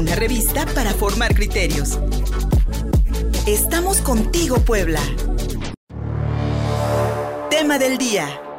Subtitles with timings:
[0.00, 1.98] una revista para formar criterios.
[3.46, 5.00] Estamos contigo, Puebla.
[7.50, 8.49] Tema del día.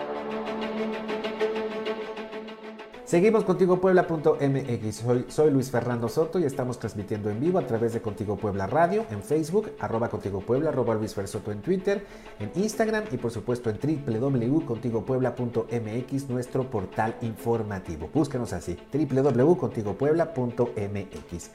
[3.11, 4.95] Seguimos contigo Puebla.mx.
[4.95, 8.67] Soy, soy Luis Fernando Soto y estamos transmitiendo en vivo a través de Contigo Puebla
[8.67, 12.05] Radio en Facebook, arroba Contigo Puebla, arroba Luis Fer Soto en Twitter,
[12.39, 18.09] en Instagram y por supuesto en www.contigopuebla.mx, nuestro portal informativo.
[18.13, 21.49] Búscanos así, www.contigopuebla.mx.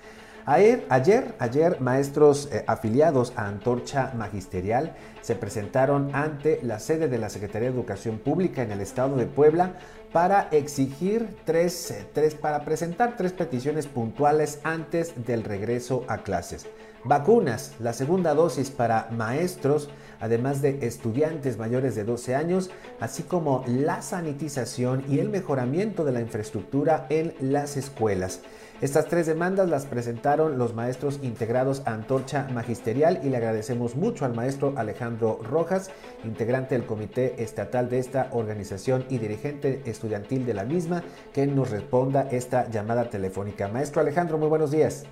[0.49, 7.19] Ayer, ayer, ayer, maestros eh, afiliados a Antorcha Magisterial se presentaron ante la sede de
[7.19, 9.73] la Secretaría de Educación Pública en el estado de Puebla
[10.13, 16.69] para exigir tres, eh, tres, para presentar tres peticiones puntuales antes del regreso a clases.
[17.03, 19.91] Vacunas, la segunda dosis para maestros,
[20.21, 22.71] además de estudiantes mayores de 12 años,
[23.01, 28.43] así como la sanitización y el mejoramiento de la infraestructura en las escuelas.
[28.83, 34.27] Estas tres demandas las presentaron los maestros integrados a Antorcha Magisterial y le agradecemos mucho
[34.27, 35.91] al maestro Alejandro Rojas,
[36.25, 41.71] integrante del comité estatal de esta organización y dirigente estudiantil de la misma, que nos
[41.71, 43.67] responda esta llamada telefónica.
[43.69, 45.07] Maestro Alejandro, muy buenos días.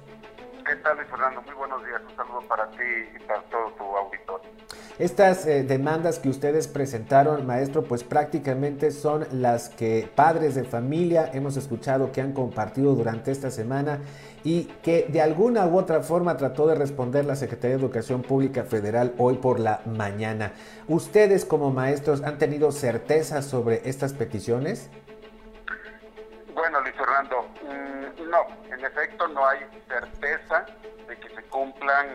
[0.67, 1.41] ¿Qué tal, Fernando?
[1.41, 2.03] Muy buenos días.
[2.07, 2.85] Un saludo para ti
[3.17, 4.54] y para todo tu auditorio.
[4.99, 11.29] Estas eh, demandas que ustedes presentaron, maestro, pues prácticamente son las que padres de familia
[11.33, 13.99] hemos escuchado que han compartido durante esta semana
[14.45, 18.63] y que de alguna u otra forma trató de responder la Secretaría de Educación Pública
[18.63, 20.53] Federal hoy por la mañana.
[20.87, 24.91] ¿Ustedes como maestros han tenido certeza sobre estas peticiones?
[26.55, 29.59] Bueno, Luis Fernando, mm, no, en efecto no hay
[29.89, 30.67] certeza
[31.09, 32.07] de que se cumplan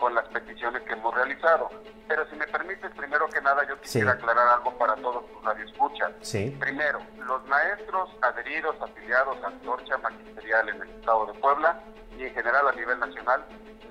[0.00, 1.70] con las peticiones que hemos realizado.
[2.08, 6.12] Pero si me permites, primero que nada yo quisiera aclarar algo para todos los radioescuchas.
[6.22, 6.56] Sí.
[6.58, 11.80] Primero, los maestros adheridos, afiliados a Antorcha Magisterial en el Estado de Puebla
[12.18, 13.44] y en general a nivel nacional,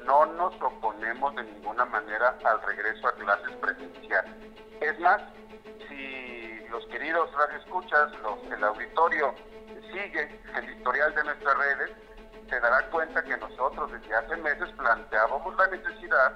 [0.05, 4.33] no nos oponemos de ninguna manera al regreso a clases presenciales.
[4.81, 5.21] Es más,
[5.87, 9.36] si los queridos radioescuchas, los, el auditorio
[9.92, 11.92] sigue el historial de nuestras redes,
[12.49, 16.36] se dará cuenta que nosotros desde hace meses planteábamos la necesidad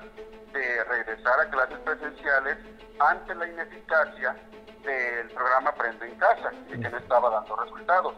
[0.53, 2.57] de regresar a clases presenciales
[2.99, 4.35] ante la ineficacia
[4.83, 8.15] del programa Aprende en Casa y que no estaba dando resultados.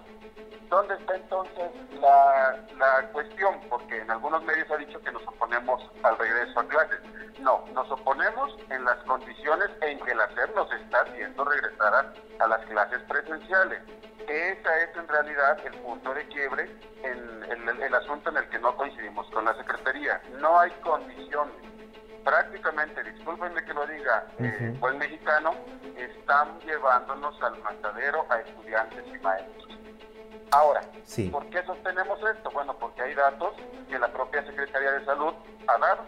[0.69, 3.61] ¿Dónde está entonces la, la cuestión?
[3.69, 6.99] Porque en algunos medios ha dicho que nos oponemos al regreso a clases.
[7.39, 12.47] No, nos oponemos en las condiciones en que la SEP nos está haciendo regresar a
[12.47, 13.81] las clases presenciales.
[14.27, 16.69] Ese es en realidad el punto de quiebre
[17.03, 20.21] en el, el, asunto en el que no coincidimos con la Secretaría.
[20.39, 21.55] No hay condiciones.
[22.23, 25.53] Prácticamente, discúlpenme que lo diga, eh, buen mexicano,
[25.95, 29.84] están llevándonos al matadero a estudiantes y maestros.
[30.55, 31.27] Ahora, sí.
[31.27, 32.49] ¿por qué sostenemos esto?
[32.51, 33.53] Bueno, porque hay datos
[33.89, 35.33] que la propia Secretaría de Salud
[35.67, 36.03] ha dado.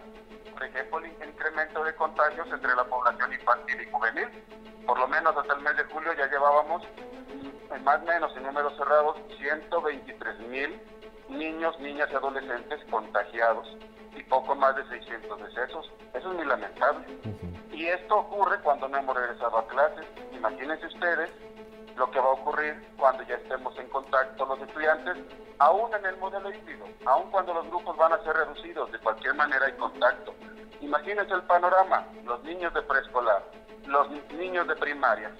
[0.54, 4.28] Por ejemplo, el incremento de contagios entre la población infantil y juvenil.
[4.86, 6.82] Por lo menos hasta el mes de julio ya llevábamos,
[7.84, 10.80] más o menos en números cerrados, 123 mil
[11.28, 13.76] niños, niñas y adolescentes contagiados
[14.16, 15.92] y poco más de 600 decesos.
[16.14, 17.06] Eso es muy lamentable.
[17.70, 20.06] Y esto ocurre cuando no hemos regresado a clases.
[20.32, 21.30] Imagínense ustedes
[21.98, 25.16] lo que va a ocurrir cuando ya estemos en contacto los estudiantes,
[25.58, 29.34] aún en el modelo híbrido, aún cuando los grupos van a ser reducidos, de cualquier
[29.34, 30.34] manera hay contacto.
[30.80, 33.42] Imagínense el panorama, los niños de preescolar,
[33.86, 35.32] los niños de primaria,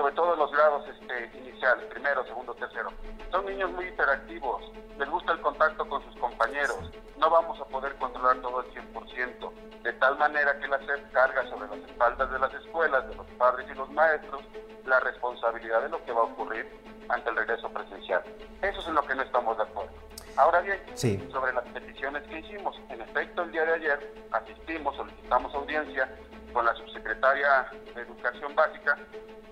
[0.00, 2.90] sobre todo los grados este, iniciales, primero, segundo, tercero.
[3.30, 7.94] Son niños muy interactivos, les gusta el contacto con sus compañeros, no vamos a poder
[7.96, 12.38] controlar todo el 100%, de tal manera que la SEP carga sobre las espaldas de
[12.38, 14.42] las escuelas, de los padres y los maestros,
[14.86, 16.66] la responsabilidad de lo que va a ocurrir
[17.10, 18.22] ante el regreso presencial.
[18.62, 19.92] Eso es en lo que no estamos de acuerdo.
[20.36, 21.28] Ahora bien, sí.
[21.30, 26.08] sobre las peticiones que hicimos, en efecto el día de ayer asistimos, solicitamos audiencia
[26.52, 28.96] con la subsecretaria de Educación Básica,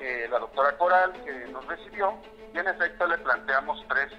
[0.01, 2.15] eh, la doctora Coral, que nos recibió,
[2.55, 4.13] y en efecto le planteamos tres,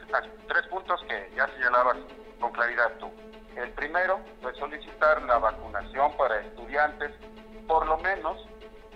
[0.48, 1.98] tres puntos que ya señalabas
[2.40, 3.12] con claridad tú.
[3.56, 7.12] El primero fue solicitar la vacunación para estudiantes,
[7.68, 8.38] por lo menos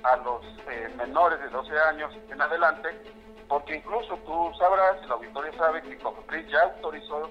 [0.04, 2.90] a los eh, menores de 12 años en adelante,
[3.48, 7.30] porque incluso tú sabrás, el auditorio sabe que Cofepris ya autorizó,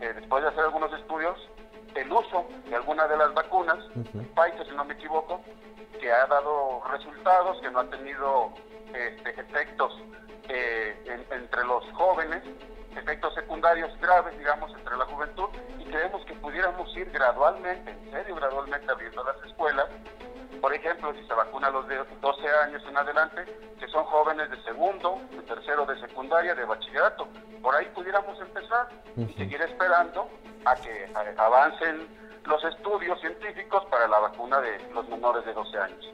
[0.00, 1.38] eh, después de hacer algunos estudios,
[1.94, 4.34] el uso de algunas de las vacunas, uh -huh.
[4.34, 5.40] Pfizer si no me equivoco,
[5.98, 8.52] que ha dado resultados, que no ha tenido
[8.94, 9.92] este, efectos
[10.48, 12.42] eh, en, entre los jóvenes,
[12.96, 15.48] efectos secundarios graves, digamos, entre la juventud,
[15.78, 19.86] y creemos que pudiéramos ir gradualmente, en serio, gradualmente abriendo las escuelas
[20.60, 23.44] Por ejemplo, si se vacuna a los de 12 años en adelante,
[23.78, 27.28] que son jóvenes de segundo, de tercero de secundaria, de bachillerato.
[27.62, 30.28] Por ahí pudiéramos empezar y seguir esperando
[30.64, 32.08] a que avancen
[32.48, 36.12] los estudios científicos para la vacuna de los menores de 12 años.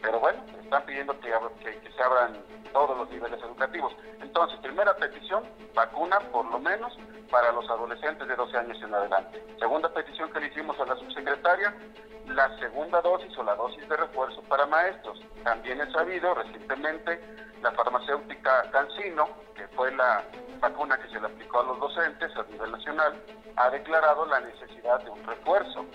[0.00, 1.30] Pero bueno, están pidiendo que,
[1.60, 2.40] que, se abran
[2.72, 3.92] todos los niveles educativos.
[4.20, 5.44] Entonces, primera petición,
[5.74, 6.96] vacuna por lo menos
[7.30, 9.44] para los adolescentes de 12 años en adelante.
[9.58, 11.74] Segunda petición que le hicimos a la subsecretaria,
[12.28, 15.20] la segunda dosis o la dosis de refuerzo para maestros.
[15.42, 17.20] También he sabido recientemente
[17.62, 20.24] la farmacéutica Cancino, que fue la
[20.60, 23.14] vacuna que se le aplicó a los docentes a nivel nacional,
[23.56, 25.86] ha declarado la necesidad de un refuerzo.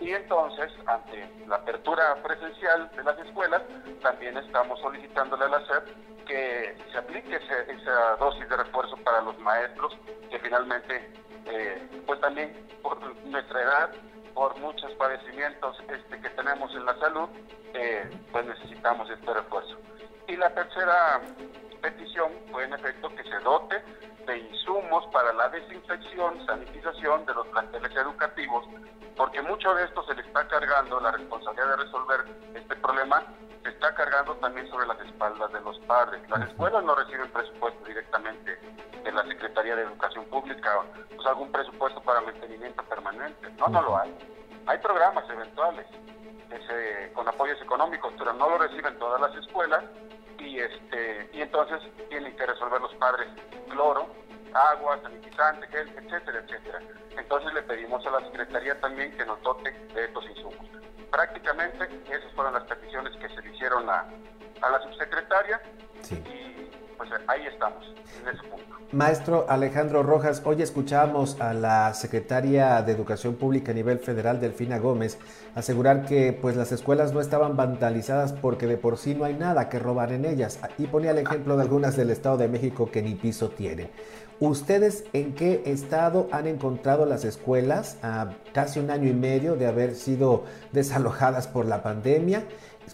[0.00, 3.62] Y entonces, ante la apertura presencial de las escuelas,
[4.02, 9.38] también estamos solicitándole a la SEP que se aplique esa dosis de refuerzo para los
[9.38, 9.96] maestros,
[10.30, 11.12] que finalmente,
[11.46, 13.90] eh, pues también por nuestra edad,
[14.34, 17.28] por muchos padecimientos este, que tenemos en la salud,
[17.74, 19.78] eh, pues necesitamos este refuerzo.
[20.26, 21.20] Y la tercera
[21.82, 23.82] petición fue en efecto que se dote
[24.26, 28.64] de insumos para la desinfección, sanitización de los planteles educativos,
[29.16, 32.24] porque mucho de esto se le está cargando, la responsabilidad de resolver
[32.54, 33.22] este problema
[33.62, 36.28] se está cargando también sobre las espaldas de los padres.
[36.30, 38.58] Las escuelas no reciben presupuesto directamente
[39.02, 40.80] de la Secretaría de Educación Pública,
[41.14, 43.50] pues algún presupuesto para mantenimiento permanente.
[43.58, 44.16] No, no lo hay.
[44.66, 45.86] Hay programas eventuales
[47.14, 49.84] con apoyos económicos, pero no lo reciben todas las escuelas
[50.44, 53.28] y este y entonces tienen que resolver los padres
[53.70, 54.08] cloro,
[54.52, 56.80] agua, sanitizante, gel, etcétera, etcétera.
[57.16, 60.66] Entonces le pedimos a la Secretaría también que nos dote de estos insumos.
[61.10, 64.06] Prácticamente esas fueron las peticiones que se le hicieron a,
[64.62, 65.60] a la subsecretaria
[66.10, 66.63] y
[66.96, 67.84] pues ahí estamos,
[68.22, 68.74] en ese punto.
[68.92, 74.78] Maestro Alejandro Rojas, hoy escuchamos a la secretaria de Educación Pública a nivel federal, Delfina
[74.78, 75.18] Gómez,
[75.54, 79.68] asegurar que pues las escuelas no estaban vandalizadas porque de por sí no hay nada
[79.68, 80.60] que robar en ellas.
[80.78, 83.90] Y ponía el ejemplo de algunas del Estado de México que ni piso tienen.
[84.40, 89.66] ¿Ustedes en qué estado han encontrado las escuelas a casi un año y medio de
[89.66, 92.44] haber sido desalojadas por la pandemia?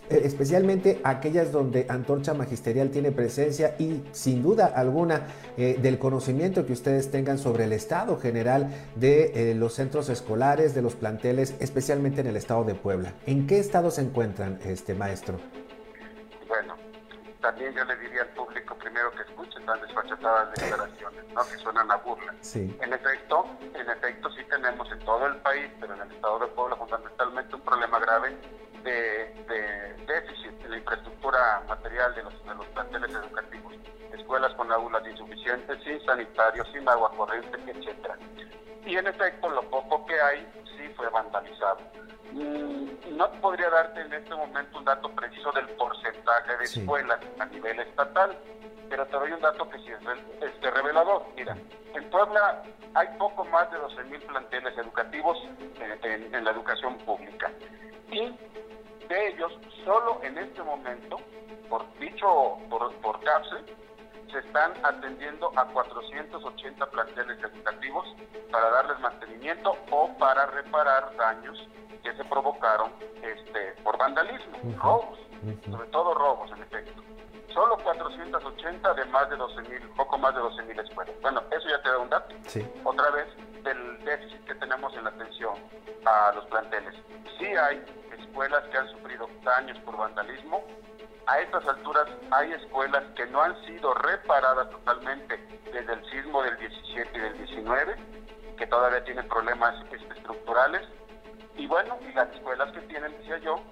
[0.08, 5.26] Eh, especialmente aquellas donde Antorcha Magisterial tiene presencia y sin duda alguna
[5.56, 10.74] eh, del conocimiento que ustedes tengan sobre el estado general de eh, los centros escolares,
[10.74, 13.14] de los planteles, especialmente en el estado de Puebla.
[13.26, 15.38] ¿En qué estado se encuentran, este maestro?
[16.48, 16.74] Bueno,
[17.40, 21.42] también yo le diría al público primero que escuche tan desfachatadas declaraciones, ¿no?
[21.42, 22.34] que suenan a burla.
[22.40, 22.76] Sí.
[22.80, 26.46] En efecto, en efecto sí tenemos en todo el país, pero en el estado de
[26.48, 28.36] Puebla fundamentalmente un problema grave
[28.82, 33.74] de, déficit en la infraestructura material de los, de los planteles educativos,
[34.12, 38.16] escuelas con aulas insuficientes, sin sanitarios, sin agua corriente, etcétera.
[38.84, 40.46] Y en efecto, lo poco que hay
[40.76, 41.78] sí fue vandalizado.
[42.32, 47.46] Mm, no podría darte en este momento un dato preciso del porcentaje de escuelas a
[47.46, 48.36] nivel estatal,
[48.88, 49.98] pero te doy un dato que sí es
[50.40, 51.26] este, revelador.
[51.36, 51.56] Mira,
[51.94, 52.62] en Puebla
[52.94, 55.38] hay poco más de 12.000 planteles educativos
[56.02, 57.50] en, en la educación pública.
[58.10, 58.32] Y
[59.10, 59.52] de ellos,
[59.84, 61.16] solo en este momento,
[61.68, 63.56] por dicho por, por CAPSE,
[64.30, 68.06] se están atendiendo a 480 planteles educativos
[68.52, 71.68] para darles mantenimiento o para reparar daños
[72.04, 75.18] que se provocaron este, por vandalismo, robos,
[75.68, 77.02] sobre todo robos en efecto.
[77.52, 81.14] Solo 480 de más de 12 mil, poco más de 12 mil escuelas.
[81.20, 82.32] Bueno, eso ya te da un dato.
[82.84, 83.26] Otra vez,
[83.62, 85.54] del déficit que tenemos en la atención
[86.04, 86.94] a los planteles.
[87.38, 87.84] Sí hay
[88.18, 90.64] escuelas que han sufrido daños por vandalismo.
[91.26, 95.36] A estas alturas hay escuelas que no han sido reparadas totalmente
[95.72, 97.96] desde el sismo del 17 y del 19,
[98.58, 100.82] que todavía tienen problemas estructurales.
[101.56, 103.62] Y bueno, y las escuelas que tienen, decía yo,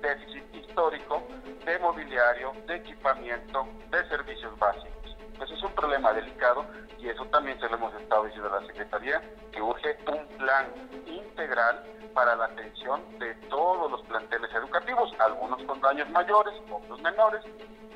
[0.00, 1.26] déficit histórico
[1.64, 4.97] de mobiliario, de equipamiento, de servicios básicos.
[5.38, 6.66] Pues es un problema delicado
[6.98, 10.66] y eso también se lo hemos estado diciendo a la Secretaría, que urge un plan
[11.06, 17.44] integral para la atención de todos los planteles educativos, algunos con daños mayores, otros menores,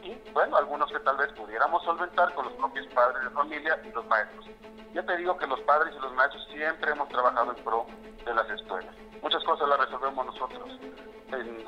[0.02, 3.92] y bueno, algunos que tal vez pudiéramos solventar con los propios padres de familia y
[3.92, 4.46] los maestros.
[4.92, 7.86] Ya te digo que los padres y los maestros siempre hemos trabajado en pro
[8.24, 8.94] de las escuelas.
[9.22, 10.78] Muchas cosas las resolvemos nosotros.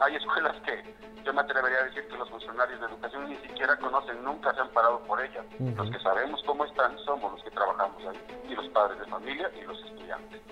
[0.01, 3.77] hay escuelas que yo me atrevería a decir que los funcionarios de educación ni siquiera
[3.79, 5.47] conocen, nunca se han parado por ellas.
[5.59, 9.51] Los que sabemos cómo están somos los que trabajamos ahí, y los padres de familia
[9.59, 10.43] y los estudiantes.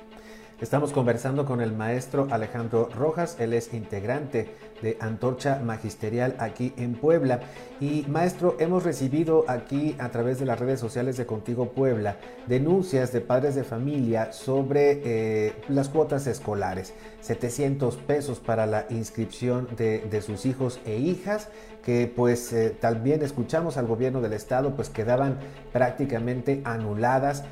[0.60, 6.94] Estamos conversando con el maestro Alejandro Rojas, él es integrante de Antorcha Magisterial aquí en
[6.94, 7.40] Puebla.
[7.80, 13.12] Y maestro, hemos recibido aquí a través de las redes sociales de Contigo Puebla denuncias
[13.12, 16.94] de padres de familia sobre eh, las cuotas escolares.
[17.20, 21.48] 700 pesos para la inscripción de, sus hijos e hijas,
[21.84, 25.38] que pues eh, también escuchamos al gobierno del estado, pues quedaban
[25.72, 27.44] prácticamente anuladas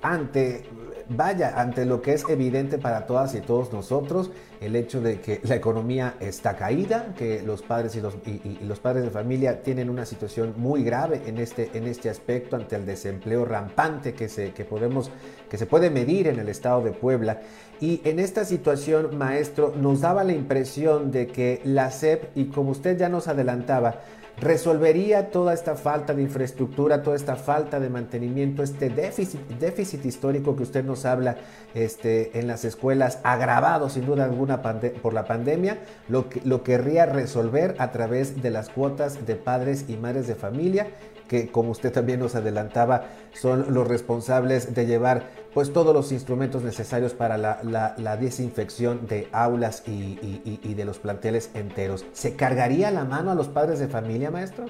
[0.00, 0.64] ante
[1.08, 5.40] vaya, ante lo que es evidente para todas y todos nosotros, el hecho de que
[5.44, 10.54] la economía está caída, que los padres y los, padres de familia tienen una situación
[10.56, 15.10] muy grave en este, en este aspecto ante el desempleo rampante que se, que podemos,
[15.48, 17.40] que se puede medir en el estado de Puebla.
[17.80, 22.70] Y en esta situación, maestro, nos daba la impresión de que la SEP, y como
[22.70, 24.00] usted ya nos adelantaba,
[24.40, 30.62] resolvería toda esta falta de infraestructura, toda esta falta de mantenimiento, este déficit, histórico que
[30.62, 31.36] usted nos habla
[31.74, 34.62] este, en las escuelas, agravado sin duda alguna
[35.02, 35.78] por la pandemia,
[36.08, 40.86] lo, lo querría resolver a través de las cuotas de padres y madres de familia
[41.28, 46.62] que como usted también nos adelantaba, son los responsables de llevar pues todos los instrumentos
[46.62, 52.06] necesarios para la, desinfección de aulas y, de los planteles enteros.
[52.12, 54.66] ¿Se cargaría la mano a los padres de familia, maestro?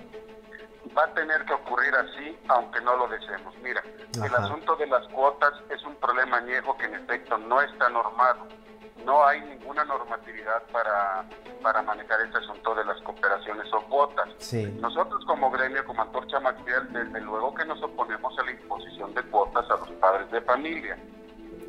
[0.96, 3.54] Va a tener que ocurrir así, aunque no lo deseemos.
[3.62, 3.82] Mira,
[4.14, 8.48] el asunto de las cuotas es un problema añejo que en efecto no está normado
[9.04, 11.24] no hay ninguna normatividad para,
[11.62, 14.28] para manejar este asunto de las cooperaciones o cuotas.
[14.80, 19.22] Nosotros como gremio, como Antorcha Maxial, desde luego que nos oponemos a la imposición de
[19.24, 20.98] cuotas a los padres de familia.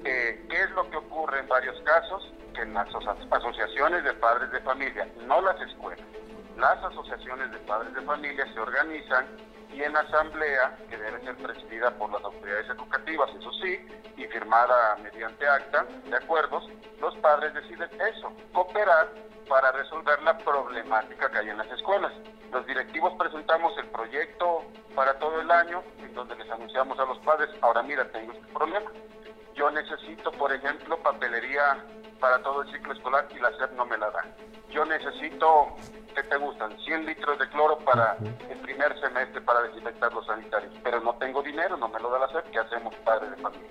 [0.03, 2.33] Eh, ¿Qué es lo que ocurre en varios casos?
[2.53, 2.87] Que en las
[3.31, 6.05] asociaciones de padres de familia, no las escuelas,
[6.57, 9.27] las asociaciones de padres de familia se organizan
[9.71, 14.95] y en asamblea, que debe ser presidida por las autoridades educativas, eso sí, y firmada
[14.97, 16.67] mediante acta de acuerdos,
[16.99, 19.09] los padres deciden eso, cooperar
[19.47, 22.11] para resolver la problemática que hay en las escuelas.
[22.51, 24.63] Los directivos presentamos el proyecto
[24.95, 28.47] para todo el año, en donde les anunciamos a los padres, ahora mira, tengo este
[28.47, 28.91] problema.
[29.55, 31.83] Yo necesito, por ejemplo, papelería
[32.19, 34.25] para todo el ciclo escolar y la SEP no me la da.
[34.69, 35.75] Yo necesito
[36.15, 36.77] ¿qué te gustan?
[36.77, 40.73] 100 litros de cloro para el primer semestre para desinfectar los sanitarios.
[40.83, 43.69] Pero no tengo dinero, no me lo da la SEP, ¿qué hacemos padres de familia?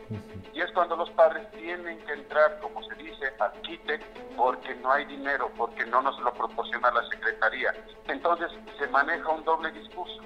[0.53, 4.01] Y es cuando los padres tienen que entrar, como se dice, al quite,
[4.37, 7.73] porque no hay dinero, porque no nos lo proporciona la Secretaría.
[8.09, 10.21] Entonces se maneja un doble discurso.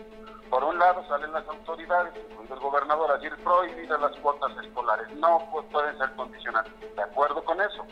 [0.53, 5.09] Por un lado salen las autoridades, incluido el gobernador, a decir prohibidas las cuotas escolares.
[5.17, 6.95] No pues, pueden ser condicionantes.
[6.95, 7.87] ¿De acuerdo con eso?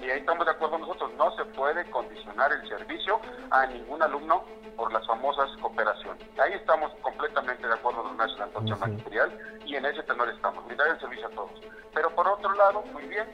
[0.00, 1.12] Y ahí estamos de acuerdo nosotros.
[1.18, 4.46] No se puede condicionar el servicio a ningún alumno
[4.78, 6.26] por las famosas cooperaciones.
[6.38, 10.64] Ahí estamos completamente de acuerdo con la Antorcha Magisterial y en ese tenor estamos.
[10.64, 11.60] Brindar el servicio a todos.
[11.92, 13.28] Pero por otro lado, muy bien,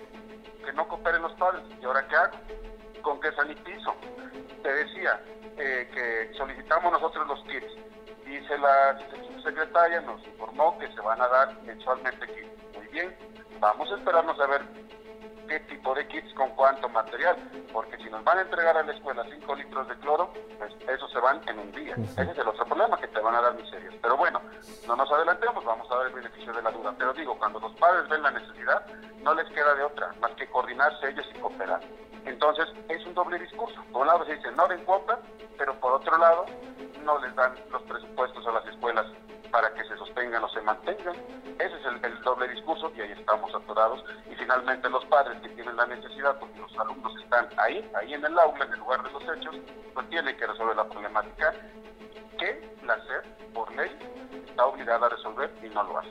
[0.65, 1.63] que no cooperen los padres.
[1.81, 2.37] ¿Y ahora qué hago?
[3.03, 3.95] ¿Con qué sanitizo?
[4.61, 5.23] Te decía
[5.57, 7.87] eh, que solicitamos nosotros los kits
[8.27, 8.99] dice la
[9.43, 12.77] secretaria, nos informó que se van a dar mensualmente kits.
[12.77, 13.17] Muy bien,
[13.61, 14.63] vamos a esperarnos a ver
[15.49, 17.37] qué tipo de kits con cuánto material,
[17.73, 21.09] porque si nos van a entregar a la escuela 5 litros de cloro, pues eso
[21.09, 21.95] se van en un día.
[21.95, 23.95] Ese es el otro problema, que te van a dar miserias.
[24.03, 24.41] Pero bueno,
[24.87, 26.95] no nos adelantemos, vamos a dar el beneficio de la duda.
[26.99, 28.85] Pero digo, cuando los padres ven la necesidad,
[29.23, 31.81] no les queda de otra, más que coordinarse ellos y cooperar.
[32.25, 33.81] Entonces, es un doble discurso.
[33.93, 35.21] Por un lado se dice no den cuota,
[35.57, 36.45] pero por otro lado
[37.07, 39.07] no les dan los presupuestos a las escuelas
[39.53, 41.15] para que se sostengan o se mantengan.
[41.59, 44.05] Ese es el, doble discurso y ahí estamos atorados.
[44.31, 48.25] Y finalmente los padres que tienen la necesidad, porque los alumnos están ahí, ahí en
[48.25, 49.57] el aula, en el lugar de los hechos,
[49.95, 51.55] pues tienen que resolver la problemática
[52.39, 53.91] que la SED, por ley,
[54.49, 56.11] está obligada a resolver y no lo hace.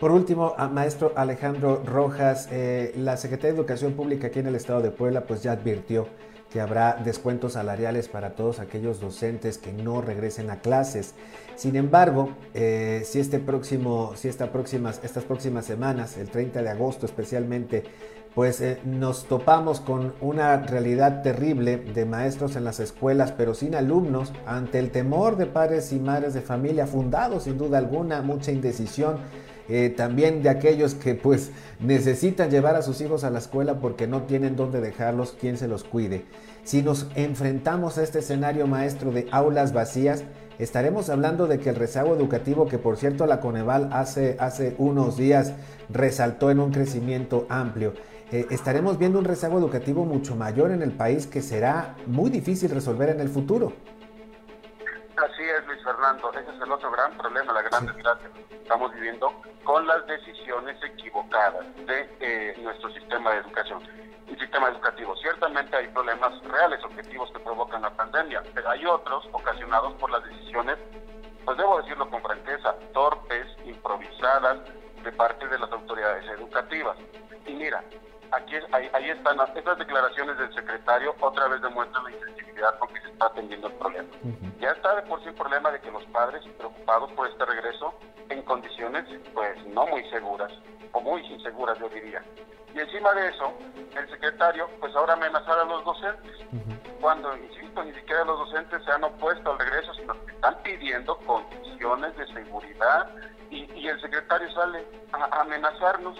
[0.00, 4.80] Por último, maestro Alejandro Rojas, eh, la Secretaría de Educación Pública aquí en el estado
[4.80, 6.08] de Puebla pues ya advirtió
[6.50, 11.14] que habrá descuentos salariales para todos aquellos docentes que no regresen a clases.
[11.56, 16.70] Sin embargo, eh, si, este próximo, si esta próximas, estas próximas semanas, el 30 de
[16.70, 17.84] agosto especialmente,
[18.34, 23.74] pues eh, nos topamos con una realidad terrible de maestros en las escuelas, pero sin
[23.74, 28.52] alumnos, ante el temor de padres y madres de familia, fundado sin duda alguna, mucha
[28.52, 29.18] indecisión
[29.68, 34.06] eh, también de aquellos que pues necesitan llevar a sus hijos a la escuela porque
[34.06, 36.24] no tienen dónde dejarlos, quien se los cuide.
[36.64, 40.24] Si nos enfrentamos a este escenario maestro de aulas vacías,
[40.58, 45.16] estaremos hablando de que el rezago educativo, que por cierto la Coneval hace, hace unos
[45.16, 45.52] días
[45.88, 47.94] resaltó en un crecimiento amplio,
[48.30, 52.70] eh, estaremos viendo un rezago educativo mucho mayor en el país que será muy difícil
[52.70, 53.72] resolver en el futuro.
[55.18, 56.32] Así es, Luis Fernando.
[56.32, 59.32] Ese es el otro gran problema, la gran desgracia que estamos viviendo
[59.64, 63.82] con las decisiones equivocadas de eh, nuestro sistema de educación
[64.28, 65.16] y sistema educativo.
[65.16, 70.22] Ciertamente hay problemas reales, objetivos que provocan la pandemia, pero hay otros ocasionados por las
[70.22, 70.78] decisiones,
[71.44, 74.58] pues debo decirlo con franqueza, torpes, improvisadas,
[75.08, 76.98] de parte de las autoridades educativas.
[77.46, 77.82] Y mira,
[78.30, 83.00] aquí ahí, ahí, están estas declaraciones del secretario, otra vez demuestran la insensibilidad con que
[83.00, 84.08] se está atendiendo el problema.
[84.60, 87.94] Ya está de por sí el problema de que los padres preocupados por este regreso
[88.28, 90.52] en condiciones pues no muy seguras,
[90.92, 92.22] o muy inseguras yo diría.
[92.74, 93.54] Y encima de eso,
[93.96, 96.36] el secretario pues ahora amenazar a los docentes,
[97.00, 101.16] cuando, insisto, ni siquiera los docentes se han opuesto al regreso, sino que están pidiendo
[101.18, 103.08] condiciones de seguridad
[103.50, 106.18] y, y el secretario sale a, amenazarnos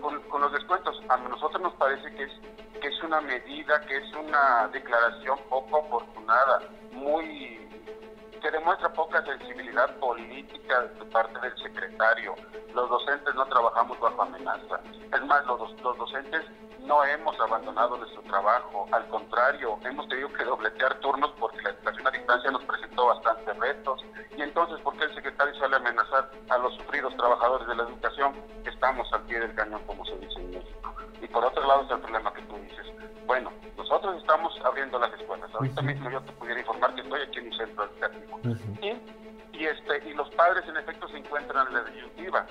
[0.00, 1.00] con, los descuentos.
[1.08, 2.32] A nosotros nos parece que es,
[2.80, 6.60] que es una medida, que es una declaración poco afortunada,
[6.92, 7.58] muy
[8.40, 12.34] que demuestra poca sensibilidad política de parte del secretario.
[12.72, 14.80] Los docentes no trabajamos bajo amenaza.
[15.12, 16.44] Es más, los, los docentes
[16.88, 22.06] no hemos abandonado nuestro trabajo, al contrario, hemos tenido que dobletear turnos porque la educación
[22.06, 24.02] a distancia nos presentó bastantes retos.
[24.34, 27.82] Y entonces, ¿por qué el secretario sale a amenazar a los sufridos trabajadores de la
[27.82, 28.32] educación?
[28.64, 30.94] Estamos al pie del cañón, como se dice en México.
[31.20, 32.86] Y por otro lado está el problema que tú dices.
[33.26, 35.50] Bueno, nosotros estamos abriendo las escuelas.
[35.54, 38.40] Ahorita mismo yo te pudiera informar que estoy aquí en un centro educativo.
[38.80, 39.27] y,
[39.58, 42.46] y, este, y los padres en efecto se encuentran en la disyuntiva.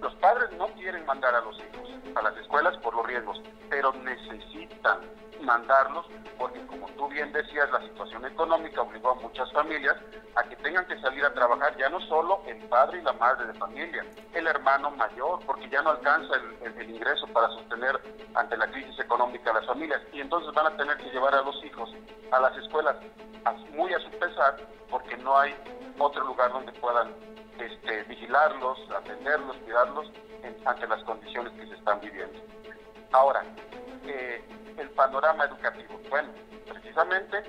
[0.00, 3.40] Los padres no quieren mandar a los hijos a las escuelas por los riesgos,
[3.70, 5.00] pero necesitan
[5.40, 6.06] mandarlos
[6.38, 9.96] porque como tú bien decías, la situación económica obligó a muchas familias
[10.34, 13.46] a que tengan que salir a trabajar ya no solo el padre y la madre
[13.46, 14.04] de familia,
[14.34, 17.98] el hermano mayor, porque ya no alcanza el, ingreso para sostener
[18.34, 21.42] ante la crisis económica a las familias y entonces van a tener que llevar a
[21.42, 21.94] los hijos
[22.30, 22.96] a las escuelas
[23.72, 24.56] muy a su pesar
[24.90, 25.54] porque no hay
[25.98, 27.14] otro lugar donde puedan
[27.58, 30.10] este, vigilarlos, atenderlos, cuidarlos
[30.64, 32.38] ante las condiciones que se están viviendo.
[33.12, 33.44] Ahora,
[34.06, 34.42] eh,
[34.78, 36.00] el panorama educativo.
[36.08, 36.28] Bueno,
[36.68, 37.42] precisamente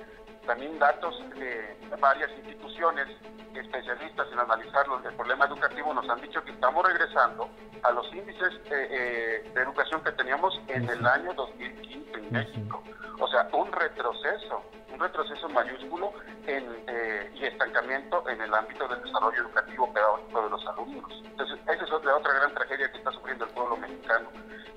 [0.46, 3.08] también datos de varias instituciones
[3.54, 7.48] especialistas en analizar el problema educativo nos han dicho que estamos regresando
[7.82, 12.82] a los índices eh, eh, de educación que teníamos en el año 2015 en México.
[13.20, 16.12] O sea, un retroceso, un retroceso mayúsculo
[16.46, 21.22] en, eh, y estancamiento en el ámbito del desarrollo educativo pedagógico de los alumnos.
[21.24, 24.28] Entonces, esa es otra, otra gran tragedia que está sufriendo el pueblo mexicano,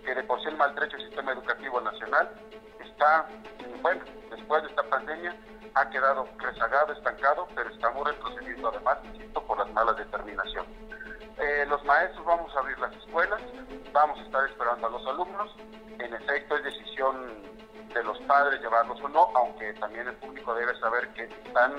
[0.05, 2.29] que de por sí el maltrecho sistema educativo nacional
[2.83, 3.27] está,
[3.81, 5.35] bueno, después de esta pandemia,
[5.75, 10.71] ha quedado rezagado, estancado, pero estamos retrocediendo además, insisto, por las malas determinaciones.
[11.37, 13.41] Eh, los maestros vamos a abrir las escuelas,
[13.93, 15.55] vamos a estar esperando a los alumnos.
[15.99, 17.43] En efecto, es decisión
[17.93, 21.73] de los padres llevarlos o no, aunque también el público debe saber que están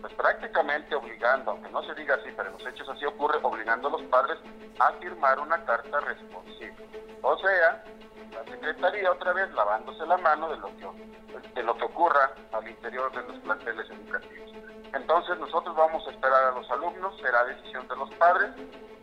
[0.00, 3.88] pues prácticamente obligando, aunque no se diga así, pero en los hechos así ocurre, obligando
[3.88, 4.38] a los padres
[4.78, 6.74] a firmar una carta responsiva.
[7.22, 7.84] O sea,
[8.32, 12.68] la Secretaría otra vez lavándose la mano de lo que, de lo que ocurra al
[12.68, 14.52] interior de los planteles educativos.
[14.94, 18.50] Entonces nosotros vamos a esperar a los alumnos, será decisión de los padres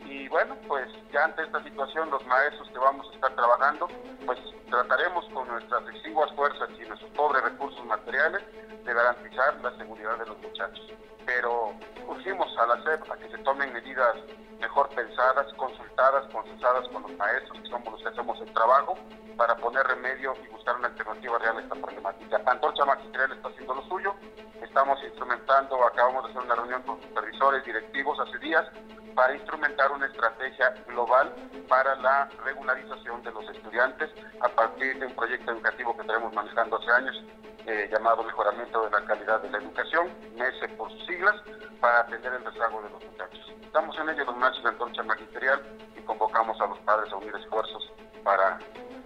[0.06, 3.88] y bueno, pues ya ante esta situación los maestros que vamos a estar trabajando,
[4.26, 8.42] pues trataremos con nuestras exiguas fuerzas y nuestros pobres recursos materiales
[8.84, 10.94] de garantizar la seguridad de los muchachos.
[11.26, 11.74] Pero
[12.08, 14.16] urgimos a la SEP a que se tomen medidas
[14.60, 18.98] mejor pensadas, consultadas, consensadas con los maestros, que somos los que hacemos el trabajo,
[19.38, 22.42] para poner remedio y buscar una alternativa real a esta problemática.
[22.46, 24.14] Antorcha Magisterial está haciendo lo suyo,
[24.62, 28.66] estamos instrumentando, acabamos de hacer una reunión con supervisores, directivos hace días,
[29.16, 31.34] para instrumentar una estrategia global
[31.68, 34.10] para la regularización de los estudiantes
[34.42, 37.24] a partir de un proyecto educativo que tenemos manejando hace años,
[37.66, 41.36] eh, llamado Mejoramiento de la Calidad de la Educación, MESE por sus siglas,
[41.80, 43.54] para atender el rezago de los muchachos.
[43.62, 45.62] Estamos en ello los machos de Antorcha Magisterial
[45.98, 47.92] y convocamos a los padres a unir esfuerzos
[48.24, 48.60] para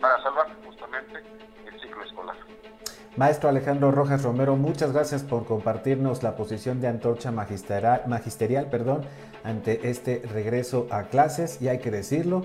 [0.03, 1.23] para salvar justamente
[1.65, 2.35] el ciclo escolar.
[3.15, 9.05] Maestro Alejandro Rojas Romero, muchas gracias por compartirnos la posición de Antorcha Magisterial, magisterial perdón,
[9.43, 12.43] ante este regreso a clases y hay que decirlo,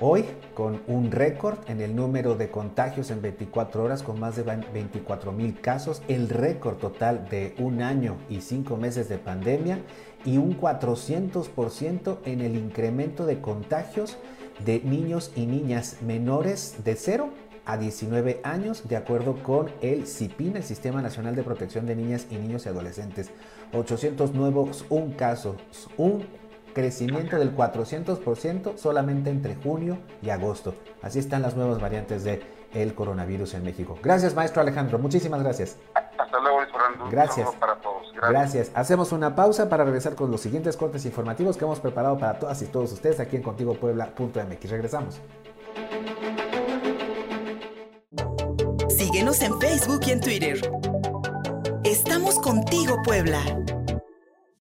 [0.00, 4.42] hoy con un récord en el número de contagios en 24 horas con más de
[4.42, 9.78] 24 mil casos, el récord total de un año y cinco meses de pandemia
[10.24, 14.16] y un 400% en el incremento de contagios
[14.64, 17.30] de niños y niñas menores de 0
[17.64, 22.26] a 19 años, de acuerdo con el CIPIN, el Sistema Nacional de Protección de Niñas
[22.30, 23.30] y Niños y Adolescentes.
[23.72, 25.56] 800 nuevos, un caso,
[25.96, 26.24] un
[26.72, 30.74] crecimiento del 400% solamente entre junio y agosto.
[31.02, 33.98] Así están las nuevas variantes de el coronavirus en México.
[34.02, 34.98] Gracias, maestro Alejandro.
[34.98, 35.76] Muchísimas gracias.
[35.94, 37.08] Hasta luego, Fernando.
[37.10, 37.48] Gracias.
[37.56, 38.12] Para todos.
[38.12, 38.30] Gracias.
[38.30, 38.70] Gracias.
[38.74, 42.60] Hacemos una pausa para regresar con los siguientes cortes informativos que hemos preparado para todas
[42.62, 44.70] y todos ustedes aquí en contigopuebla.mx.
[44.70, 45.20] Regresamos.
[48.88, 50.60] Síguenos en Facebook y en Twitter.
[51.84, 53.40] Estamos contigo, Puebla.